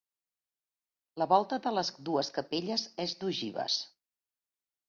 [1.23, 3.81] La volta de les dues capelles és d'ogives.